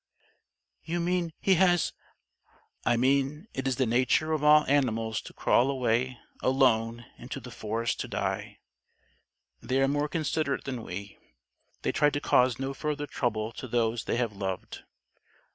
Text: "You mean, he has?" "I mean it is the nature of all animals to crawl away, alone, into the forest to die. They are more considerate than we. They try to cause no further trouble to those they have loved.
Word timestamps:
"You 0.83 0.99
mean, 0.99 1.31
he 1.39 1.53
has?" 1.61 1.93
"I 2.87 2.97
mean 2.97 3.45
it 3.53 3.67
is 3.67 3.75
the 3.75 3.85
nature 3.85 4.31
of 4.31 4.43
all 4.43 4.65
animals 4.65 5.21
to 5.21 5.31
crawl 5.31 5.69
away, 5.69 6.17
alone, 6.41 7.05
into 7.19 7.39
the 7.39 7.51
forest 7.51 7.99
to 7.99 8.07
die. 8.07 8.57
They 9.61 9.79
are 9.79 9.87
more 9.87 10.09
considerate 10.09 10.63
than 10.63 10.81
we. 10.81 11.19
They 11.83 11.91
try 11.91 12.09
to 12.09 12.19
cause 12.19 12.57
no 12.57 12.73
further 12.73 13.05
trouble 13.05 13.51
to 13.51 13.67
those 13.67 14.05
they 14.05 14.17
have 14.17 14.33
loved. 14.33 14.81